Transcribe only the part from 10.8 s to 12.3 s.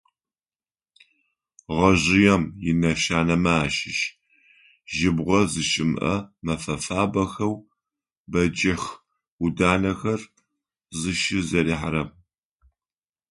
зыщызэрихьэрэм.